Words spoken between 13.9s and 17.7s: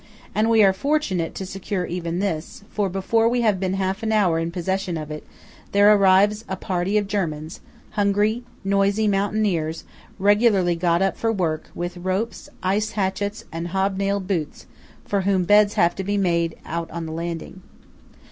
nailed boots–for whom beds have to be made on the landing.